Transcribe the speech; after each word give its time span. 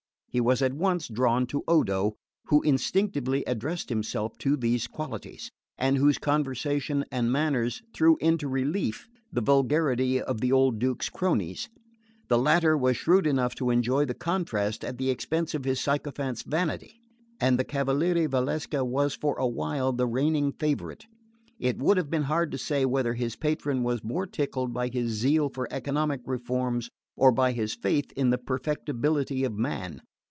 He 0.33 0.39
was 0.39 0.61
at 0.61 0.71
once 0.71 1.09
drawn 1.09 1.45
to 1.47 1.61
Odo, 1.67 2.15
who 2.45 2.61
instinctively 2.61 3.43
addressed 3.43 3.89
himself 3.89 4.37
to 4.37 4.55
these 4.55 4.87
qualities, 4.87 5.51
and 5.77 5.97
whose 5.97 6.17
conversation 6.17 7.03
and 7.11 7.29
manners 7.33 7.81
threw 7.93 8.15
into 8.21 8.47
relief 8.47 9.09
the 9.33 9.41
vulgarity 9.41 10.21
of 10.21 10.39
the 10.39 10.53
old 10.53 10.79
Duke's 10.79 11.09
cronies. 11.09 11.67
The 12.29 12.37
latter 12.39 12.77
was 12.77 12.91
the 12.91 12.99
shrewd 12.99 13.27
enough 13.27 13.55
to 13.55 13.71
enjoy 13.71 14.05
the 14.05 14.13
contrast 14.13 14.85
at 14.85 14.97
the 14.97 15.09
expense 15.09 15.53
of 15.53 15.65
his 15.65 15.81
sycophants' 15.81 16.43
vanity; 16.43 17.01
and 17.41 17.59
the 17.59 17.65
cavaliere 17.65 18.29
Valsecca 18.29 18.85
was 18.85 19.13
for 19.13 19.37
a 19.37 19.45
while 19.45 19.91
the 19.91 20.07
reigning 20.07 20.53
favourite. 20.53 21.07
It 21.59 21.77
would 21.79 21.97
have 21.97 22.09
been 22.09 22.23
hard 22.23 22.53
to 22.53 22.57
say 22.57 22.85
whether 22.85 23.15
his 23.15 23.35
patron 23.35 23.83
was 23.83 24.01
most 24.01 24.31
tickled 24.31 24.71
by 24.71 24.87
his 24.87 25.11
zeal 25.11 25.49
for 25.49 25.67
economic 25.69 26.21
reforms, 26.25 26.89
or 27.17 27.33
by 27.33 27.51
his 27.51 27.75
faith 27.75 28.13
in 28.13 28.29
the 28.29 28.37
perfectibility 28.37 29.43
of 29.43 29.57
man. 29.57 29.99